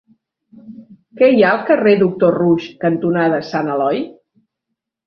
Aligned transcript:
Què 1.21 1.29
hi 1.35 1.43
ha 1.45 1.51
al 1.57 1.61
carrer 1.69 1.95
Doctor 2.01 2.35
Roux 2.41 2.67
cantonada 2.87 3.45
Sant 3.53 3.75
Eloi? 3.77 4.07